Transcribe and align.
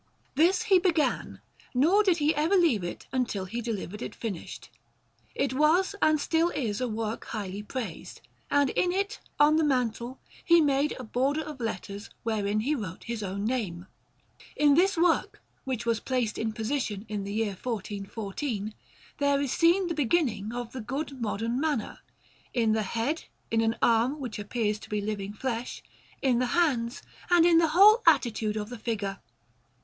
This 0.33 0.63
he 0.63 0.79
began, 0.79 1.41
nor 1.75 2.01
did 2.01 2.17
he 2.17 2.33
ever 2.33 2.55
leave 2.55 2.83
it 2.83 3.05
until 3.11 3.45
he 3.45 3.61
delivered 3.61 4.01
it 4.01 4.15
finished. 4.15 4.71
It 5.35 5.53
was 5.53 5.93
and 6.01 6.19
still 6.19 6.49
is 6.49 6.81
a 6.81 6.87
work 6.87 7.25
highly 7.25 7.61
praised, 7.61 8.21
and 8.49 8.71
in 8.71 8.91
it, 8.91 9.19
on 9.39 9.57
the 9.57 9.63
mantle, 9.63 10.19
he 10.43 10.59
made 10.59 10.95
a 10.99 11.03
border 11.03 11.41
of 11.43 11.59
letters, 11.59 12.09
wherein 12.23 12.61
he 12.61 12.73
wrote 12.73 13.03
his 13.03 13.21
own 13.21 13.45
name. 13.45 13.85
In 14.55 14.73
this 14.73 14.97
work, 14.97 15.39
which 15.65 15.85
was 15.85 15.99
placed 15.99 16.39
in 16.39 16.51
position 16.51 17.05
in 17.07 17.23
the 17.23 17.33
year 17.33 17.51
1414, 17.55 18.73
there 19.19 19.39
is 19.39 19.51
seen 19.51 19.85
the 19.85 19.93
beginning 19.93 20.51
of 20.51 20.71
the 20.71 20.81
good 20.81 21.21
modern 21.21 21.59
manner, 21.59 21.99
in 22.55 22.71
the 22.71 22.81
head, 22.81 23.25
in 23.51 23.61
an 23.61 23.75
arm 23.83 24.19
which 24.19 24.39
appears 24.39 24.79
to 24.79 24.89
be 24.89 24.99
living 24.99 25.31
flesh, 25.31 25.83
in 26.23 26.39
the 26.39 26.47
hands, 26.57 27.03
and 27.29 27.45
in 27.45 27.59
the 27.59 27.67
whole 27.77 28.01
attitude 28.07 28.57
of 28.57 28.69
the 28.71 28.79
figure. 28.79 29.19